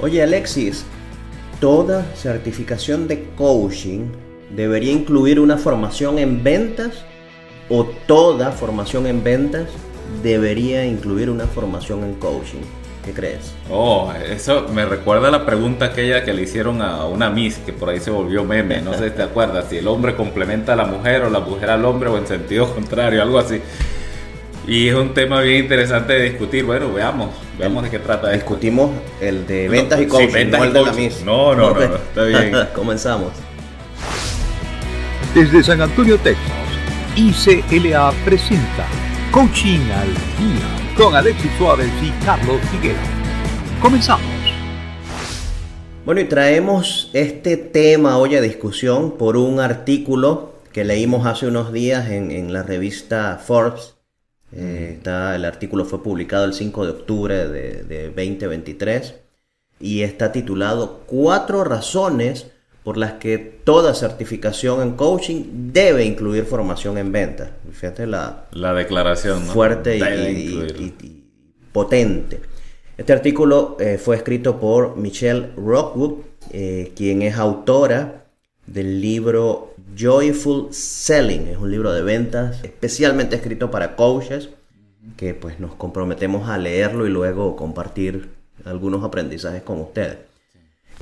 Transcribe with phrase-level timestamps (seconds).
[0.00, 0.84] Oye Alexis,
[1.60, 4.06] ¿toda certificación de coaching
[4.54, 7.04] debería incluir una formación en ventas
[7.68, 9.68] o toda formación en ventas
[10.22, 12.60] debería incluir una formación en coaching?
[13.04, 13.52] ¿Qué crees?
[13.70, 17.72] Oh, eso me recuerda a la pregunta aquella que le hicieron a una Miss, que
[17.72, 20.76] por ahí se volvió meme, no sé si te acuerdas, si el hombre complementa a
[20.76, 23.60] la mujer o la mujer al hombre o en sentido contrario, algo así.
[24.68, 26.62] Y es un tema bien interesante de discutir.
[26.62, 28.30] Bueno, veamos, veamos de qué trata.
[28.30, 30.92] Discutimos el de ventas y coaching, ventas no y el de la.
[30.92, 31.24] Miss.
[31.24, 32.52] No, no, no, no, está bien.
[32.74, 33.32] Comenzamos.
[35.34, 36.52] Desde San Antonio, Texas,
[37.16, 38.86] ICLA presenta
[39.30, 43.00] Coaching al Día con Alexis Suárez y Carlos Figueroa.
[43.80, 44.26] Comenzamos.
[46.04, 51.72] Bueno, y traemos este tema hoy a discusión por un artículo que leímos hace unos
[51.72, 53.97] días en, en la revista Forbes.
[54.52, 59.14] Eh, está, el artículo fue publicado el 5 de octubre de, de 2023
[59.80, 62.46] y está titulado Cuatro razones
[62.82, 67.50] por las que toda certificación en coaching debe incluir formación en ventas.
[67.72, 69.52] Fíjate la, La declaración, ¿no?
[69.52, 70.04] fuerte y, y-
[70.78, 71.24] y- y
[71.72, 72.40] potente.
[72.96, 76.14] Este artículo eh, fue escrito por Michelle Rockwood,
[76.50, 78.24] eh, quien es autora
[78.66, 79.67] del libro
[79.98, 81.48] Joyful Selling.
[81.48, 84.50] Es un libro de ventas especialmente escrito para coaches
[85.16, 88.30] que pues nos comprometemos a leerlo y luego compartir
[88.64, 90.18] algunos aprendizajes con ustedes.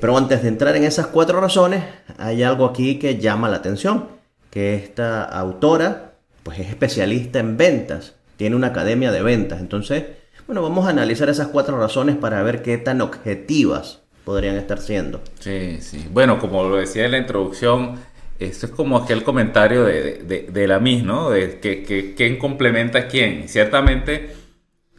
[0.00, 1.82] Pero antes de entrar en esas cuatro razones,
[2.18, 4.08] hay algo aquí que llama la atención,
[4.50, 10.04] que esta autora pues es especialista en ventas, tiene una academia de ventas, entonces,
[10.46, 15.20] bueno, vamos a analizar esas cuatro razones para ver qué tan objetivas podrían estar siendo.
[15.40, 16.06] Sí, sí.
[16.12, 17.98] Bueno, como lo decía en la introducción,
[18.38, 21.30] esto es como aquel comentario de, de, de la Miss, ¿no?
[21.30, 23.48] De que, que- quién complementa a quién.
[23.48, 24.30] Ciertamente,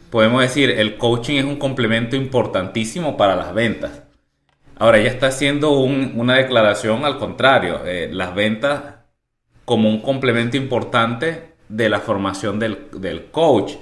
[0.10, 4.04] podemos decir, el coaching es un complemento importantísimo para las ventas.
[4.78, 7.82] Ahora, ella está haciendo un- una declaración al contrario.
[7.86, 8.82] eh, las ventas
[9.66, 13.74] como un complemento importante de la formación del, del coach.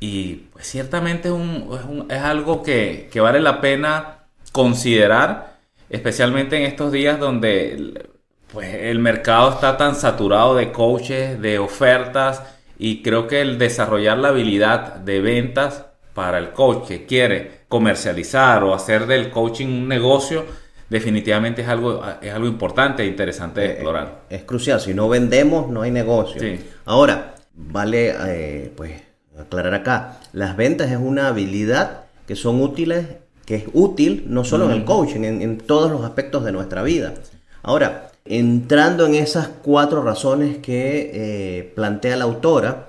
[0.00, 5.58] Y pues ciertamente es, es un- es algo que, que vale la pena considerar,
[5.90, 8.08] especialmente en estos días donde
[8.52, 12.42] pues, el mercado está tan saturado de coaches, de ofertas,
[12.78, 18.64] y creo que el desarrollar la habilidad de ventas para el coach que quiere comercializar
[18.64, 20.44] o hacer del coaching un negocio,
[20.88, 24.22] definitivamente es algo, es algo importante e interesante de explorar.
[24.28, 26.40] Es crucial, si no vendemos no hay negocio.
[26.40, 26.58] Sí.
[26.86, 28.92] Ahora, vale eh, pues
[29.38, 33.06] aclarar acá, las ventas es una habilidad que son útiles,
[33.44, 36.82] que es útil no solo en el coaching, en, en todos los aspectos de nuestra
[36.82, 37.14] vida.
[37.62, 42.88] Ahora, entrando en esas cuatro razones que eh, plantea la autora,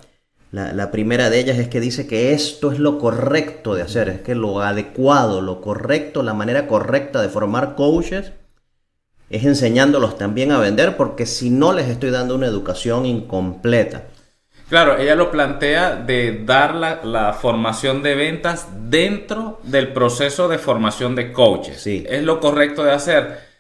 [0.52, 4.10] la, la primera de ellas es que dice que esto es lo correcto de hacer,
[4.10, 8.34] es que lo adecuado, lo correcto, la manera correcta de formar coaches
[9.32, 14.04] es enseñándolos también a vender porque si no les estoy dando una educación incompleta.
[14.68, 20.58] Claro, ella lo plantea de dar la, la formación de ventas dentro del proceso de
[20.58, 21.82] formación de coaches.
[21.82, 22.06] Sí.
[22.08, 23.51] Es lo correcto de hacer.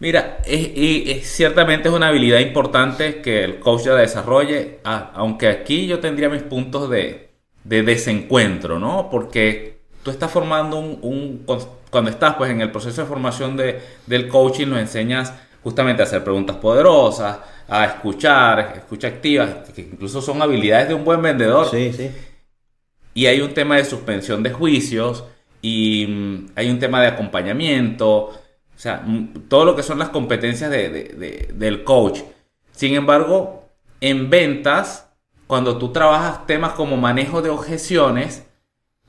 [0.00, 5.48] Mira, es, y- es- ciertamente es una habilidad importante que el coach la desarrolle, aunque
[5.48, 7.30] aquí yo tendría mis puntos de,
[7.64, 9.08] de desencuentro, ¿no?
[9.10, 11.44] Porque tú estás formando un, un-
[11.90, 15.32] cuando estás pues en el proceso de formación de, del coaching, lo enseñas
[15.64, 21.04] justamente a hacer preguntas poderosas, a escuchar, escucha activa, que incluso son habilidades de un
[21.04, 21.68] buen vendedor.
[21.68, 22.10] Sí, sí.
[23.14, 25.24] Y hay un tema de suspensión de juicios
[25.60, 28.30] y mm, hay un tema de acompañamiento,
[28.78, 29.04] o sea,
[29.48, 32.20] todo lo que son las competencias de- de- de- del coach.
[32.70, 33.64] Sin embargo,
[34.00, 35.10] en ventas,
[35.48, 38.46] cuando tú trabajas temas como manejo de objeciones,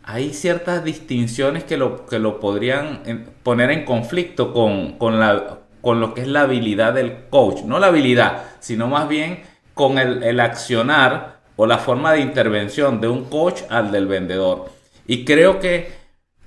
[0.03, 3.03] hay ciertas distinciones que lo, que lo podrían
[3.44, 7.62] poner en conflicto con, con la, con lo que es la habilidad del coach.
[7.62, 9.44] No la habilidad, sino más bien
[9.75, 14.72] con el, el accionar o la forma de intervención de un coach al del vendedor.
[15.06, 15.91] Y creo que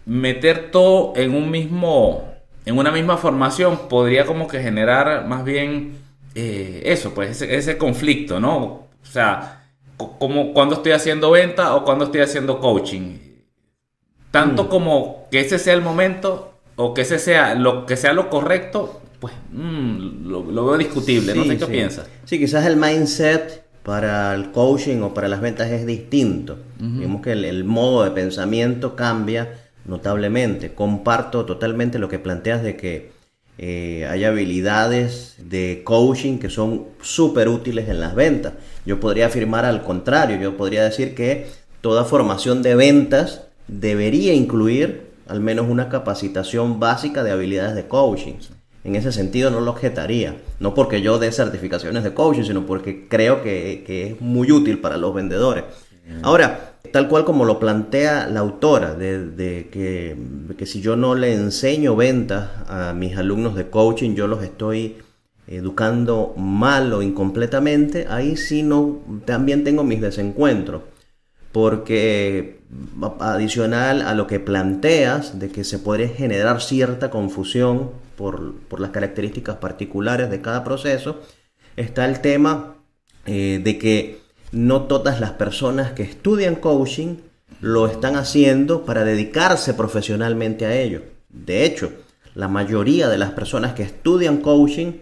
[0.07, 2.32] meter todo en un mismo,
[2.65, 5.99] en una misma formación podría como que generar más bien
[6.35, 8.57] eh, eso, pues ese, ese conflicto, ¿no?
[8.57, 9.65] O sea,
[9.97, 13.19] co- como cuando estoy haciendo venta o cuando estoy haciendo coaching.
[14.31, 18.31] Tanto como que ese sea el momento o que ese sea lo que sea lo
[18.31, 21.35] correcto, pues mm, lo, lo veo discutible.
[21.35, 21.71] no sé qué sí.
[21.71, 22.09] piensas.
[22.25, 26.59] Sí, quizás el mindset para el coaching o para las ventas es distinto.
[26.79, 30.75] Digamos que el, el modo de pensamiento cambia notablemente.
[30.75, 33.13] Comparto totalmente lo que planteas de que
[33.59, 38.55] eh, hay habilidades de coaching que son súper útiles en las ventas.
[38.87, 41.47] Yo podría afirmar al contrario, yo podría decir que
[41.81, 48.35] toda formación de ventas debería incluir al menos una capacitación básica de habilidades de coaching.
[48.85, 53.07] En ese sentido no lo objetaría, no porque yo dé certificaciones de coaching, sino porque
[53.09, 55.65] creo que, es muy útil para los vendedores.
[56.23, 60.17] Ahora, tal cual como lo plantea la autora, de, que,
[60.57, 64.97] que, si yo no le enseño ventas a mis alumnos de coaching, yo los estoy
[65.47, 70.83] educando mal o incompletamente, ahí sí no, también tengo mis desencuentros.
[71.53, 72.63] Porque
[73.21, 79.57] adicional a lo que planteas de que se puede generar cierta confusión por, las características
[79.57, 81.21] particulares de cada proceso,
[81.77, 82.77] está el tema
[83.27, 84.22] eh, de que
[84.53, 87.17] no todas las personas que estudian coaching
[87.61, 91.03] lo están haciendo para dedicarse profesionalmente a ello.
[91.29, 91.93] De hecho,
[92.35, 94.93] la mayoría de las personas que estudian coaching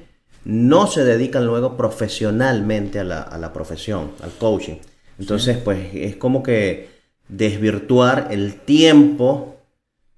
[0.44, 4.76] no se dedican luego profesionalmente a la, profesión, al coaching.
[5.18, 6.88] Entonces, pues es como que
[7.28, 9.56] desvirtuar el tiempo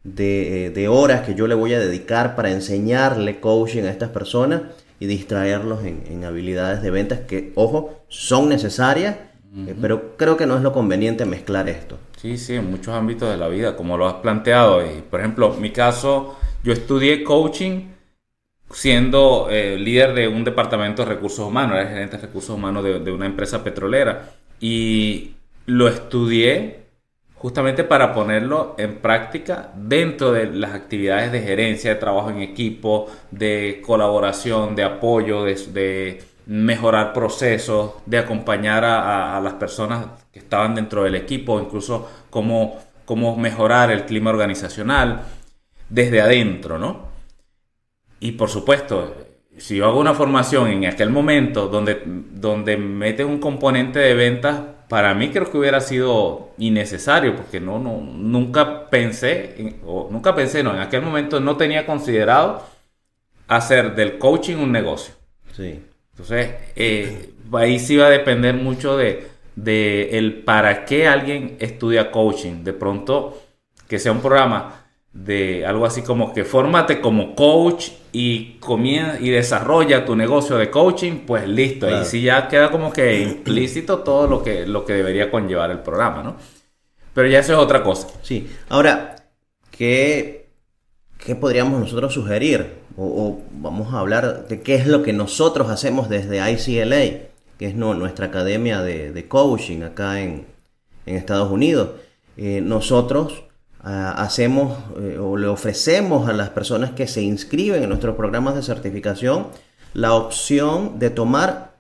[0.05, 4.63] de, horas que yo le voy a dedicar para enseñarle coaching a estas personas
[5.01, 9.17] y distraerlos en, habilidades de ventas que, ojo, son necesarias,
[9.67, 11.99] eh, pero creo que no es lo conveniente mezclar esto.
[12.17, 14.87] Sí, sí, en muchos ámbitos de la vida, como lo has planteado.
[14.87, 17.89] Y, por ejemplo, en mi caso, yo estudié coaching
[18.73, 23.13] siendo eh, líder de un departamento de recursos humanos, era gerente de recursos humanos de,
[23.13, 24.31] una empresa petrolera.
[24.61, 25.33] Y
[25.67, 26.82] lo estudié
[27.43, 33.11] justamente para ponerlo en práctica dentro de las actividades de gerencia, de trabajo en equipo,
[33.33, 41.03] de colaboración, de apoyo, de, mejorar procesos, de acompañar a, las personas que estaban dentro
[41.03, 45.23] del equipo, incluso cómo, cómo mejorar el clima organizacional
[45.89, 47.09] desde adentro, ¿no?
[48.21, 49.17] Y por supuesto,
[49.57, 54.61] si yo hago una formación en aquel momento donde, donde mete un componente de ventas,
[54.93, 60.63] para mí creo que hubiera sido innecesario porque no, no nunca pensé, o nunca pensé,
[60.63, 62.63] no, en aquel momento no tenía considerado
[63.49, 65.15] hacer del coaching un negocio.
[65.57, 65.81] Sí.
[66.11, 72.11] Entonces, eh, ahí sí va a depender mucho de, de el para qué alguien estudia
[72.11, 72.63] coaching.
[72.63, 73.41] De pronto,
[73.89, 79.31] que sea un programa de algo así como que fórmate como coach y comienza y
[79.31, 81.89] desarrolla tu negocio de coaching, pues listo.
[81.91, 85.79] Y si ya queda como que implícito todo lo que, lo que debería conllevar el
[85.79, 86.37] programa, ¿no?
[87.15, 88.09] Pero ya eso es otra cosa.
[88.23, 88.49] Sí.
[88.69, 89.17] Ahora,
[89.71, 90.49] ¿qué,
[91.19, 92.83] qué podríamos nosotros sugerir?
[92.97, 97.29] O, vamos a hablar de qué es lo que nosotros hacemos desde ICLA,
[97.59, 100.47] que es nuestra academia de, coaching acá en,
[101.07, 101.91] en Estados Unidos.
[102.37, 103.45] Eh, nosotros
[103.85, 108.63] hacemos eh, o le ofrecemos a las personas que se inscriben en nuestros programas de
[108.63, 109.49] certificación
[109.93, 111.73] la opción de tomar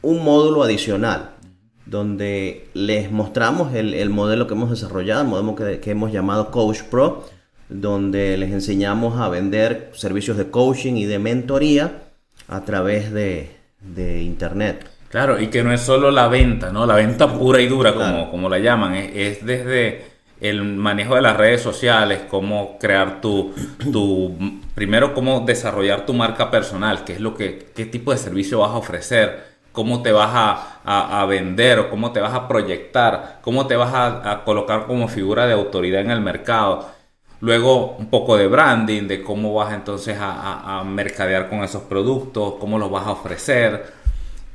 [0.00, 1.30] un módulo adicional
[1.86, 7.26] donde les mostramos el, modelo que hemos desarrollado, el modelo que, hemos llamado Coach Pro,
[7.68, 12.04] donde les enseñamos a vender servicios de coaching y de mentoría
[12.48, 13.50] a través de,
[14.22, 14.88] Internet.
[15.10, 16.86] Claro, y que no es solo la venta, ¿no?
[16.86, 20.13] La venta pura y dura, como, como la llaman, es desde
[20.44, 23.54] el manejo de las redes sociales, cómo crear tu,
[23.90, 24.36] tu,
[24.74, 28.72] primero cómo desarrollar tu marca personal, qué es lo que, qué tipo de servicio vas
[28.72, 29.42] a ofrecer,
[29.72, 30.30] cómo te vas
[30.84, 35.46] a, vender o cómo te vas a proyectar, cómo te vas a, colocar como figura
[35.46, 36.90] de autoridad en el mercado.
[37.40, 42.78] Luego un poco de branding, de cómo vas entonces a, mercadear con esos productos, cómo
[42.78, 44.04] los vas a ofrecer.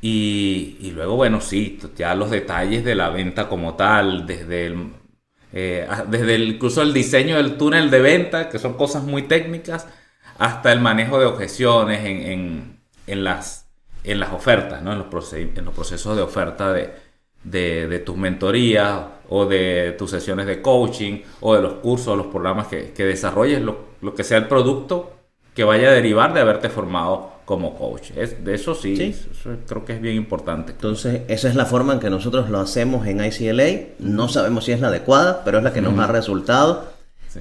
[0.00, 4.99] Y, y, luego, bueno, sí, ya los detalles de la venta como tal, desde el
[5.52, 9.86] eh, desde el, incluso el diseño del túnel de venta, que son cosas muy técnicas,
[10.38, 12.78] hasta el manejo de objeciones en,
[13.24, 13.66] las,
[14.32, 14.92] ofertas, ¿no?
[14.92, 21.54] en, los procesos de oferta de, tus mentorías o de tus sesiones de coaching o
[21.54, 25.12] de los cursos, los programas que, desarrolles, lo que sea el producto
[25.54, 28.12] que vaya a derivar de haberte formado como coach.
[28.14, 29.12] Es, de eso sí,
[29.66, 30.70] creo que es bien importante.
[30.70, 33.96] Entonces, esa es la forma en que nosotros lo hacemos en ICLA.
[33.98, 36.92] No sabemos si es la adecuada, pero es la que nos ha resultado.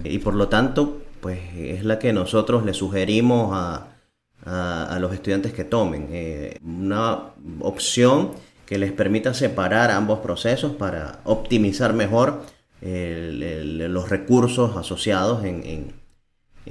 [0.04, 3.90] Y por lo tanto, pues es la que nosotros le sugerimos a,
[4.46, 6.08] a, los estudiantes que tomen.
[6.12, 7.26] Eh, una
[7.60, 8.32] opción
[8.66, 12.42] que les permita separar ambos procesos para optimizar mejor
[12.82, 16.00] los recursos asociados en en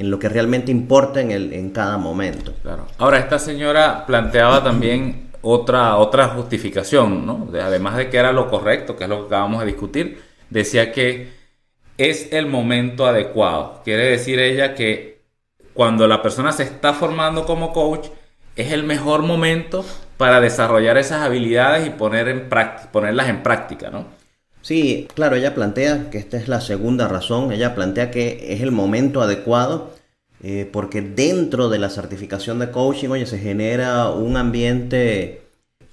[0.06, 2.54] lo que realmente importa en, el, en cada momento.
[2.62, 2.86] Claro.
[2.98, 7.48] Ahora, esta señora planteaba también otra, otra justificación, ¿no?
[7.60, 11.32] además de que era lo correcto, que es lo que acabamos de discutir, decía que
[11.96, 13.80] es el momento adecuado.
[13.84, 15.22] Quiere decir ella que
[15.74, 18.08] cuando la persona se está formando como coach,
[18.56, 19.84] es el mejor momento
[20.16, 22.48] para desarrollar esas habilidades y poner en
[22.92, 24.17] ponerlas en práctica, ¿no?
[24.68, 28.70] Sí, claro, ella plantea que esta es la segunda razón, ella plantea que es el
[28.70, 29.94] momento adecuado
[30.42, 35.40] eh, porque dentro de la certificación de coaching, oye, se genera un ambiente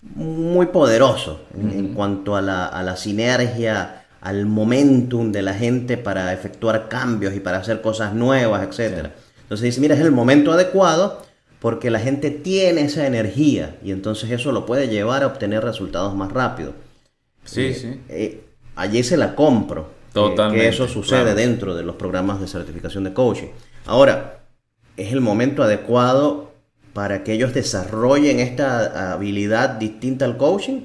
[0.01, 6.34] muy poderoso en, cuanto a la, a la sinergia, al momentum de la gente para
[6.34, 9.08] efectuar cambios y para hacer cosas nuevas, etc.
[9.44, 11.22] Entonces dice, mira, es el momento adecuado
[11.62, 16.13] porque la gente tiene esa energía y entonces eso lo puede llevar a obtener resultados
[16.13, 16.74] más rápido.
[17.46, 18.01] Sí, eh, sí.
[18.10, 18.45] Eh,
[18.75, 19.96] allí se la compro.
[20.15, 20.62] Totalmente.
[20.62, 23.48] que eso sucede dentro de los programas de certificación de coaching.
[23.86, 24.46] Ahora,
[24.96, 26.53] es el momento adecuado
[26.94, 30.84] para que ellos desarrollen esta habilidad distinta al coaching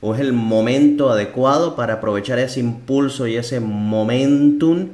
[0.00, 4.90] o es el momento adecuado para aprovechar ese impulso y ese momentum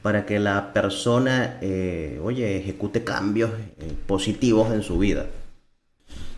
[0.00, 5.26] para que la persona, eh, oye, ejecute cambios eh, positivos en su vida.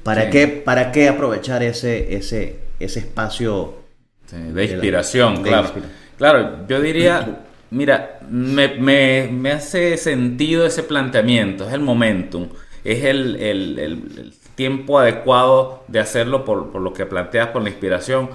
[0.02, 3.85] ¿Para, qué, ¿Para qué aprovechar ese, ese, ese espacio
[4.30, 5.42] de inspiración?
[5.42, 5.70] claro.
[6.16, 12.48] claro, yo diría, mira, me, hace sentido ese planteamiento, es el momentum,
[12.84, 18.30] es el, tiempo adecuado de hacerlo por, lo que planteas, por la inspiración.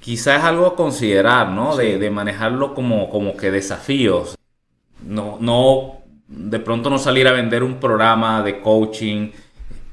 [0.00, 1.76] Quizás es algo a considerar, ¿no?
[1.76, 4.36] De, manejarlo como, como que desafíos.
[5.02, 9.30] No, no, de pronto no salir a vender un programa de coaching,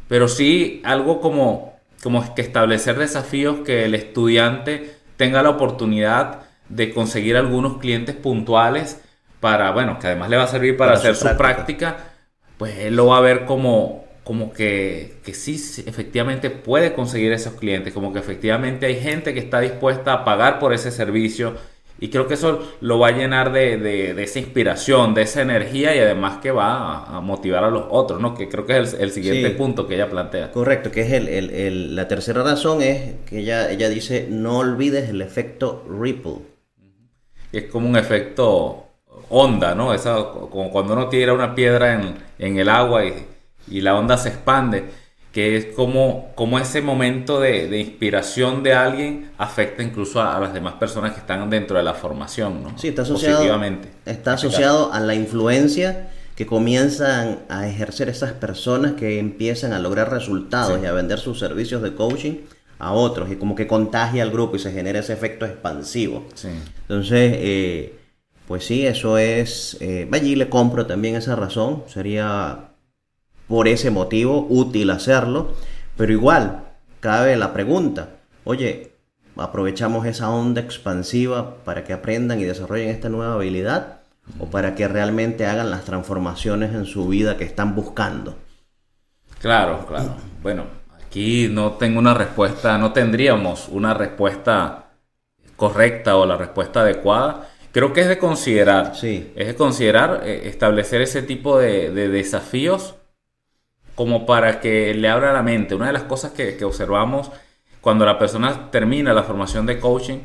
[0.07, 6.93] pero sí algo como, como que establecer desafíos que el estudiante tenga la oportunidad de
[6.93, 9.01] conseguir algunos clientes puntuales
[9.39, 11.97] para, bueno, que además le va a servir para, hacer su práctica.
[12.57, 15.55] pues él lo va a ver como, como que, que sí,
[15.85, 20.59] efectivamente puede conseguir esos clientes, como que efectivamente hay gente que está dispuesta a pagar
[20.59, 21.55] por ese servicio
[21.99, 25.99] y creo que eso lo va a llenar de, esa inspiración, de esa energía y
[25.99, 28.33] además que va a, motivar a los otros, ¿no?
[28.35, 30.51] Que creo que es el, siguiente punto que ella plantea.
[30.51, 35.21] Correcto, que es el, la tercera razón es que ella, ella dice, no olvides el
[35.21, 36.39] efecto ripple.
[37.51, 38.87] Es como un efecto
[39.29, 39.93] onda, ¿no?
[39.93, 41.93] Esa, como cuando uno tira una piedra
[42.39, 43.13] en, el agua y,
[43.67, 45.02] y la onda se expande
[45.33, 50.75] que es como, como ese momento de, inspiración de alguien afecta incluso a, las demás
[50.75, 52.77] personas que están dentro de la formación, ¿no?
[52.77, 53.43] Sí, está asociado,
[54.05, 60.11] está asociado a la influencia que comienzan a ejercer esas personas que empiezan a lograr
[60.11, 62.35] resultados y a vender sus servicios de coaching
[62.77, 66.27] a otros y como que contagia al grupo y se genera ese efecto expansivo.
[66.35, 66.49] Sí.
[66.81, 67.95] Entonces, eh,
[68.47, 72.72] pues sí, eso es, eh, allí le compro también esa razón, sería
[73.47, 75.53] por ese motivo útil hacerlo,
[75.97, 76.63] pero igual
[76.99, 78.09] cabe la pregunta,
[78.43, 78.93] oye,
[79.35, 83.99] aprovechamos esa onda expansiva para que aprendan y desarrollen esta nueva habilidad
[84.39, 88.37] o para que realmente hagan las transformaciones en su vida que están buscando.
[89.41, 90.15] Claro, claro.
[90.41, 90.65] Bueno,
[91.05, 94.91] aquí no tengo una respuesta, no tendríamos una respuesta
[95.57, 97.49] correcta o la respuesta adecuada.
[97.73, 99.33] Creo que es de considerar, sí.
[99.35, 102.95] es de considerar eh, establecer ese tipo de desafíos
[103.95, 105.75] como para que le abra la mente.
[105.75, 107.31] Una de las cosas que, observamos
[107.81, 110.19] cuando la persona termina la formación de coaching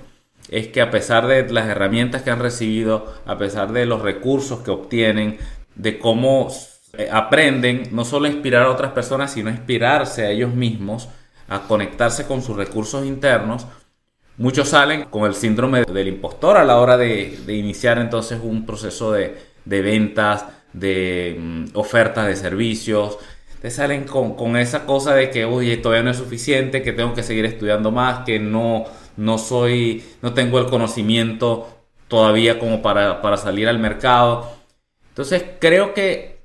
[0.49, 4.61] es que a pesar de las herramientas que han recibido, a pesar de los recursos
[4.61, 5.39] que obtienen,
[5.75, 6.49] de cómo
[6.95, 11.09] eh, aprenden no solo a inspirar a otras personas, sino a inspirarse a ellos mismos,
[11.49, 13.67] a conectarse con sus recursos internos,
[14.39, 19.13] muchos salen con el síndrome del impostor a la hora de, iniciar entonces un proceso
[19.13, 23.19] de, ventas, de mm, ofertas de servicios,
[23.61, 27.23] te salen con, esa cosa de que, oye, todavía no es suficiente, que tengo que
[27.23, 28.85] seguir estudiando más, que no,
[29.17, 31.69] no soy, no tengo el conocimiento
[32.07, 34.49] todavía como para, para salir al mercado.
[35.09, 36.39] Entonces creo que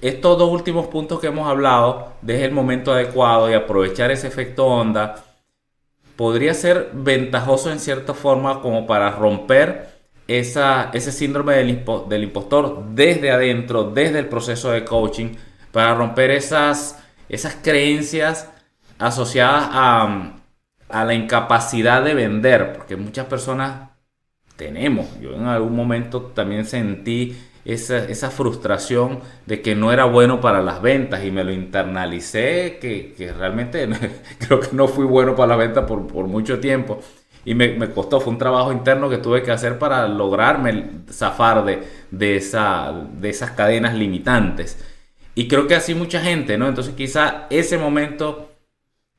[0.00, 4.66] estos dos últimos puntos que hemos hablado, desde el momento adecuado y aprovechar ese efecto
[4.66, 5.24] onda,
[6.16, 9.88] podría ser ventajoso en cierta forma como para romper
[10.28, 15.34] esa, ese síndrome del, del impostor desde adentro, desde el proceso de coaching
[15.74, 16.96] para romper esas,
[17.28, 18.48] esas creencias
[18.96, 20.30] asociadas a,
[20.88, 23.90] la incapacidad de vender, porque muchas personas
[24.54, 30.62] tenemos, yo en algún momento también sentí esa, frustración de que no era bueno para
[30.62, 33.88] las ventas y me lo internalicé, que, realmente
[34.38, 37.00] creo que no fui bueno para la venta por, mucho tiempo.
[37.44, 41.82] Y me, costó, fue un trabajo interno que tuve que hacer para lograrme zafar de,
[42.12, 44.78] de, esa, de esas cadenas limitantes.
[45.34, 46.68] Y creo que así mucha gente, ¿no?
[46.68, 48.50] Entonces quizá ese momento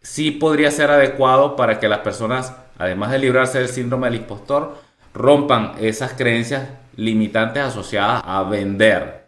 [0.01, 4.77] sí podría ser adecuado para que las personas, además de librarse del síndrome del impostor,
[5.13, 9.24] rompan esas creencias limitantes asociadas a vender.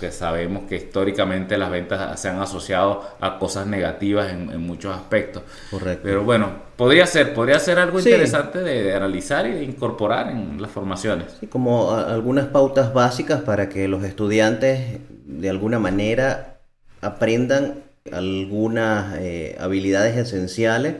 [0.00, 5.42] Porque sabemos que históricamente las ventas se han asociado a cosas negativas en, muchos aspectos.
[5.70, 6.00] Correcto.
[6.02, 11.36] Pero bueno, podría ser, podría ser algo interesante de, analizar e incorporar en las formaciones.
[11.38, 16.60] Sí, como algunas pautas básicas para que los estudiantes de alguna manera
[17.02, 20.94] aprendan algunas eh, habilidades esenciales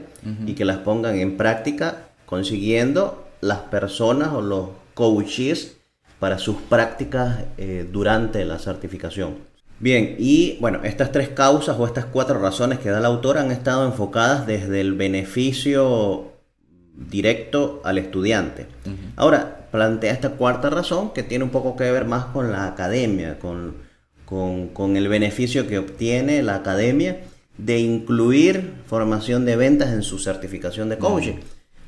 [0.45, 5.77] y que las pongan en práctica consiguiendo las personas o los coaches
[6.21, 9.37] para sus prácticas eh, durante la certificación.
[9.79, 13.49] Bien, y bueno, estas tres causas o estas cuatro razones que da el autor han
[13.49, 16.33] estado enfocadas desde el beneficio
[16.93, 18.67] directo al estudiante.
[19.15, 23.39] Ahora, plantea esta cuarta razón que tiene un poco que ver más con la academia,
[23.39, 23.77] con,
[24.27, 27.21] con el beneficio que obtiene la academia
[27.57, 31.37] de incluir formación de ventas en su certificación de coaching.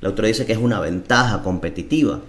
[0.02, 2.22] El autor dice que es una ventaja competitiva.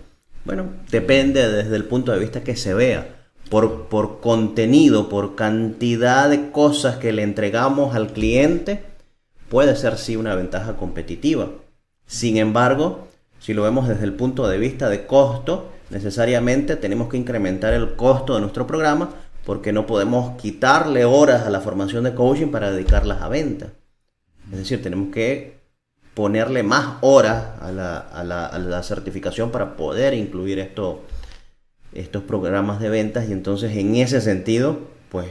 [0.45, 3.09] Bueno, depende desde el punto de vista que se vea.
[3.51, 8.83] Por, por contenido, por cantidad de cosas que le entregamos al cliente,
[9.49, 11.51] puede ser sí una ventaja competitiva.
[12.07, 13.09] Sin embargo,
[13.41, 17.95] si lo vemos desde el punto de vista de costo, necesariamente tenemos que incrementar el
[17.95, 19.11] costo de nuestro programa
[19.45, 23.73] porque no podemos quitarle horas a la formación de coaching para dedicarlas a venta.
[24.51, 25.59] Es decir, tenemos que
[26.15, 31.03] ponerle más horas a la, certificación para poder incluir esto,
[31.93, 34.79] estos programas de ventas y entonces en ese sentido,
[35.11, 35.29] pues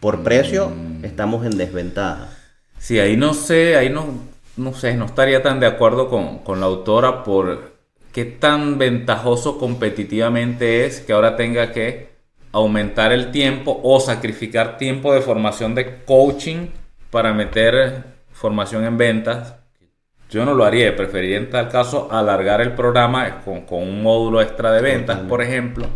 [0.00, 1.04] por precio mm.
[1.04, 2.28] estamos en desventaja.
[2.78, 4.06] Sí, ahí no sé, ahí no,
[4.56, 7.76] no sé, no estaría tan de acuerdo con, con la autora por
[8.12, 12.08] qué tan ventajoso competitivamente es que ahora tenga que
[12.52, 16.68] aumentar el tiempo o sacrificar tiempo de formación de coaching
[17.10, 19.54] para meter formación en ventas
[20.28, 24.72] yo no lo haría, preferiría en tal caso alargar el programa con, un módulo extra
[24.72, 25.86] de ventas, por ejemplo,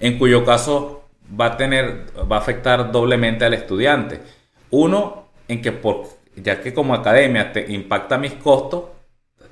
[0.00, 1.04] en cuyo caso
[1.40, 4.20] va a tener, va a afectar doblemente al estudiante.
[4.70, 8.84] Uno, en que por, ya que como academia te impacta mis costos,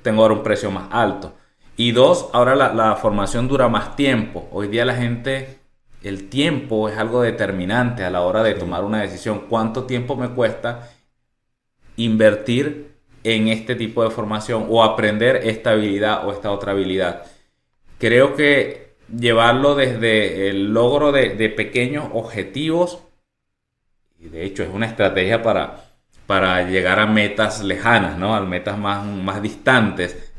[0.01, 1.33] tengo ahora un precio más alto.
[1.77, 4.49] Y dos, ahora la, la formación dura más tiempo.
[4.51, 5.59] Hoy día la gente,
[6.03, 9.45] el tiempo es algo determinante a la hora de tomar una decisión.
[9.49, 10.89] ¿Cuánto tiempo me cuesta
[11.95, 12.92] invertir
[13.23, 17.23] en este tipo de formación o aprender esta habilidad o esta otra habilidad.
[17.97, 22.99] Creo que llevarlo desde el logro de, pequeños objetivos,
[24.19, 25.85] y de hecho es una estrategia para,
[26.27, 28.35] para llegar a metas lejanas, ¿no?
[28.35, 30.33] a metas más, más distantes.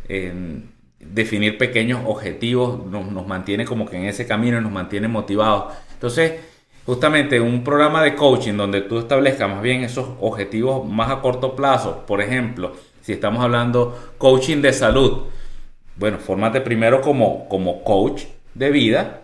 [0.99, 5.75] definir pequeños objetivos nos, nos mantiene como que en ese camino y nos mantiene motivados.
[5.93, 6.54] Entonces,
[6.87, 11.57] justamente un programa de coaching donde tú establezcas más bien esos objetivos más a corto
[11.57, 15.25] plazo, por ejemplo, si estamos hablando coaching de salud,
[15.97, 19.23] bueno, fórmate primero como, como coach de vida,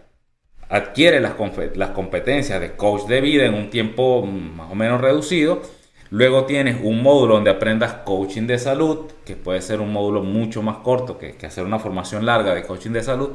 [0.69, 5.63] adquiere las, competencias de coach de vida en un tiempo más o menos reducido,
[6.11, 10.63] luego tienes un módulo donde aprendas coaching de salud, que puede ser un módulo mucho
[10.63, 13.31] más corto que hacer una formación larga de coaching de salud,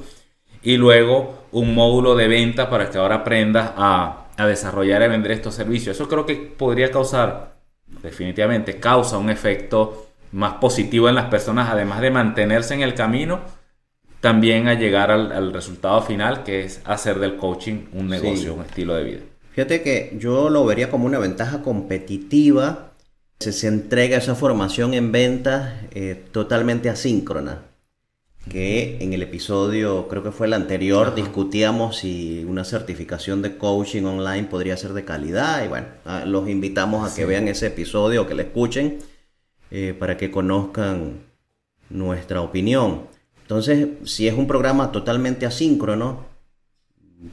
[0.66, 5.56] y luego un módulo de venta para que ahora aprendas a, desarrollar y vender estos
[5.56, 5.96] servicios.
[5.96, 7.56] Eso creo que podría causar,
[8.04, 13.40] definitivamente causa un efecto más positivo en las personas, además de mantenerse en el camino,
[14.20, 18.96] también a llegar al, resultado final, que es hacer del coaching un negocio, un estilo
[18.96, 19.20] de vida.
[19.52, 22.92] Fíjate que yo lo vería como una ventaja competitiva
[23.38, 27.62] se entrega esa formación en ventas eh, totalmente asíncrona
[28.50, 34.04] que en el episodio, creo que fue el anterior, discutíamos si una certificación de coaching
[34.04, 35.64] online podría ser de calidad.
[35.66, 39.00] Y bueno, ah, los invitamos a que vean ese episodio, que le escuchen,
[39.72, 41.24] eh, para que conozcan
[41.90, 43.08] nuestra opinión.
[43.42, 46.26] Entonces, si es un programa totalmente asíncrono,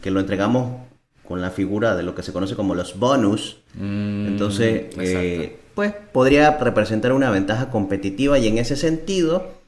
[0.01, 0.81] que lo entregamos
[1.27, 5.94] con la figura de lo que se conoce como los bonus, mm, entonces, eh, pues
[6.12, 9.62] podría representar una ventaja competitiva y en ese sentido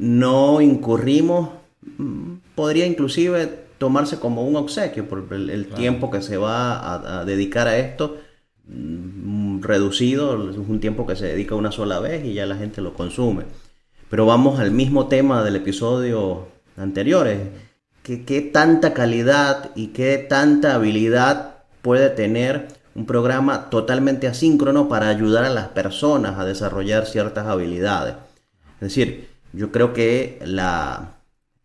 [0.00, 1.50] no incurrimos,
[1.98, 7.68] mm, podría inclusive tomarse como un obsequio por el, tiempo que se va a, dedicar
[7.68, 8.16] a esto,
[8.66, 12.80] mm, reducido, es un tiempo que se dedica una sola vez y ya la gente
[12.80, 13.44] lo consume.
[14.08, 17.28] Pero vamos al mismo tema del episodio anterior,
[18.02, 25.08] que qué tanta calidad y qué tanta habilidad puede tener un programa totalmente asíncrono para
[25.08, 28.14] ayudar a las personas a desarrollar ciertas habilidades.
[28.76, 31.14] Es decir, yo creo que la,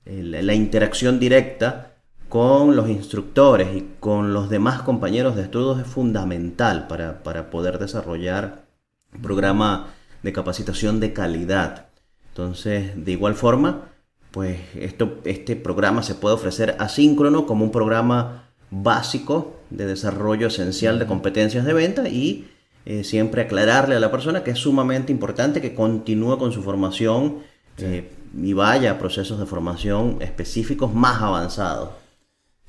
[0.06, 1.95] la interacción directa
[2.30, 8.65] con los instructores y con los demás compañeros de estudios es fundamental para, poder desarrollar
[9.13, 9.93] un programa
[10.24, 11.86] de capacitación de calidad.
[12.30, 13.89] Entonces, de igual forma,
[14.32, 21.00] pues esto, este programa se puede ofrecer asíncrono como un programa básicos de desarrollo esencial
[21.00, 22.50] de competencias de venta y
[22.86, 27.38] eh, siempre aclararle a la persona que es sumamente importante que continúe con su formación
[27.78, 28.12] eh,
[28.42, 31.90] y vaya a procesos de formación específicos más avanzados.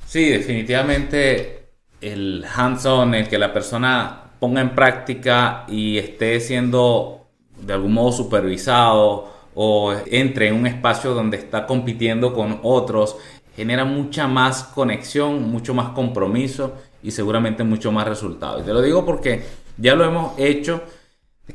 [0.06, 7.26] Sí, definitivamente el hands-on, el que la persona ponga en práctica y esté siendo
[7.60, 13.16] de algún modo supervisado o entre en un espacio donde está compitiendo con otros,
[13.56, 18.64] genera mucha más conexión, mucho más compromiso y seguramente mucho más resultados.
[18.64, 19.44] te lo digo porque
[19.78, 20.82] ya lo hemos hecho,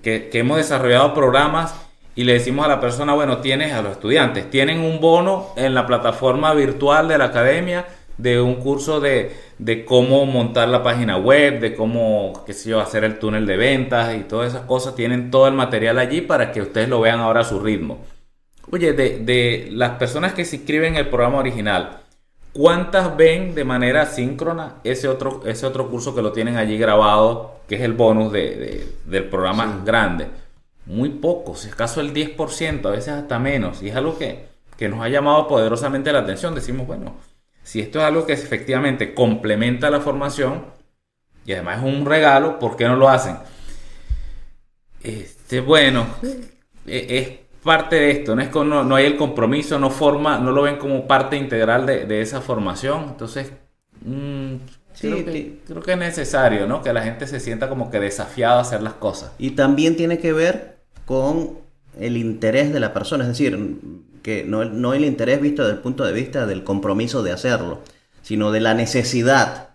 [0.02, 1.76] que hemos desarrollado programas
[2.16, 5.74] y le decimos a la persona, bueno, tienes a los estudiantes, tienen un bono en
[5.74, 7.86] la plataforma virtual de la academia
[8.18, 12.80] de un curso de, de cómo montar la página web, de cómo, qué sé yo,
[12.80, 14.96] hacer el túnel de ventas y todas esas cosas.
[14.96, 18.00] Tienen todo el material allí para que ustedes lo vean ahora a su ritmo.
[18.72, 22.02] Oye, de, de las personas que se inscriben en el programa original,
[22.54, 27.56] ¿cuántas ven de manera síncrona ese otro, ese otro curso que lo tienen allí grabado,
[27.68, 30.28] que es el bonus de, del programa grande?
[30.86, 33.82] Muy pocos, es caso el 10%, a veces hasta menos.
[33.82, 36.56] Y es algo que, que nos ha llamado poderosamente la atención.
[36.56, 37.16] Decimos, bueno,
[37.64, 40.66] si esto es algo que efectivamente complementa la formación
[41.46, 43.38] y además es un regalo, ¿por qué no lo hacen?
[45.04, 46.06] Este, bueno,
[46.86, 50.52] e, es parte de esto, no es que no, hay el compromiso, no forma, no
[50.52, 53.52] lo ven como parte integral de, esa formación, entonces
[54.94, 56.82] mm, creo, que, es necesario, ¿no?
[56.82, 59.32] Que la gente se sienta como que desafiada a hacer las cosas.
[59.38, 61.60] Y también tiene que ver con
[62.00, 63.58] el interés de la persona, es decir,
[64.22, 67.80] que no, el interés visto desde el punto de vista del compromiso de hacerlo,
[68.22, 69.70] sino de la necesidad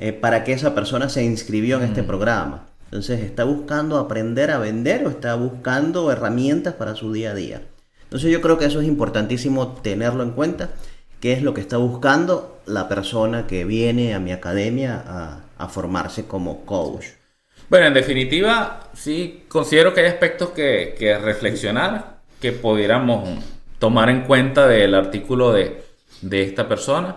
[0.00, 2.66] eh, para que esa persona se inscribió en este programa.
[2.86, 7.62] Entonces, ¿está buscando aprender a vender o está buscando herramientas para su día a día?
[8.04, 10.70] Entonces yo creo que eso es importantísimo tenerlo en cuenta,
[11.20, 16.26] qué es lo que está buscando la persona que viene a mi academia a, formarse
[16.26, 17.06] como coach.
[17.68, 23.28] Bueno, en definitiva, sí considero que hay aspectos que, que reflexionar, que pudiéramos
[23.78, 25.84] tomar en cuenta del artículo de,
[26.30, 27.16] esta persona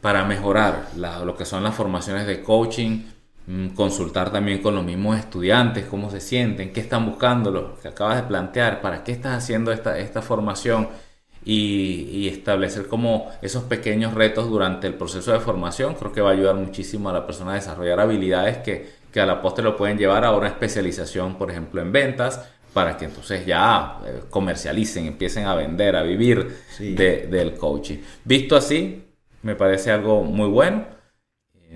[0.00, 3.04] para mejorar lo que son las formaciones de coaching,
[3.46, 7.88] mm, consultar también con los mismos estudiantes, cómo se sienten, qué están buscando, lo que
[7.88, 10.88] acabas de plantear, para qué estás haciendo esta, esta formación
[11.44, 16.32] y, establecer como esos pequeños retos durante el proceso de formación, creo que va a
[16.32, 19.98] ayudar muchísimo a la persona a desarrollar habilidades que, que a la postre lo pueden
[19.98, 25.46] llevar a una especialización, por ejemplo, en ventas para que entonces ya eh, comercialicen, empiecen
[25.46, 27.98] a vender, a vivir del coaching.
[28.24, 29.04] Visto así,
[29.42, 30.99] me parece algo muy bueno.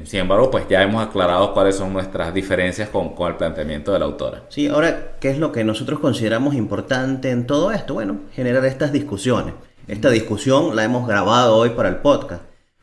[0.03, 4.01] Sin embargo, pues ya hemos aclarado cuáles son nuestras diferencias con, con, el planteamiento de
[4.01, 4.43] la autora.
[4.49, 7.95] Sí, ahora, ¿qué es lo que nosotros consideramos importante en todo esto?
[7.95, 9.55] Bueno, generar estas discusiones.
[9.87, 12.43] Esta discusión la hemos grabado hoy para el podcast,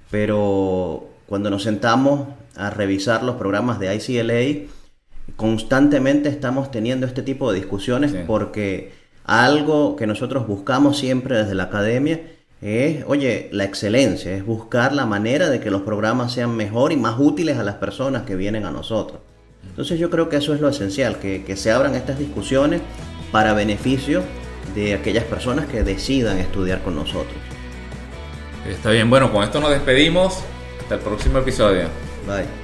[0.09, 4.67] pero cuando nos sentamos a revisar los programas de ICLA,
[5.35, 8.93] constantemente estamos teniendo este tipo de discusiones porque
[9.23, 12.21] algo que nosotros buscamos siempre desde la academia
[12.61, 16.97] es, oye, la excelencia, es buscar la manera de que los programas sean mejor y
[16.97, 19.19] más útiles a las personas que vienen a nosotros.
[19.67, 22.81] Entonces yo creo que eso es lo esencial, que, que se abran estas discusiones
[23.31, 24.23] para beneficio
[24.75, 27.35] de aquellas personas que decidan estudiar con nosotros.
[28.67, 30.39] Está bien, bueno, con esto nos despedimos.
[30.81, 31.87] Hasta el próximo episodio.
[32.27, 32.60] Bye.